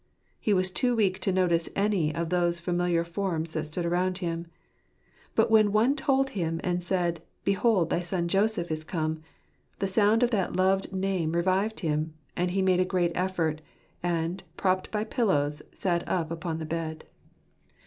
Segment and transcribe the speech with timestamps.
[0.39, 4.47] He was too weak to notice any of those familiar forms that stood around him.
[5.35, 9.21] But when one told him and said, "Behold, thy son Joseph is come,"
[9.77, 13.61] the sound of that loved name revived him, and he made a great effort,
[14.01, 17.03] and, propped by pillows, sat up upon the bed.